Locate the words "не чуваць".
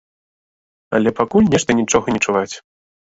2.17-2.51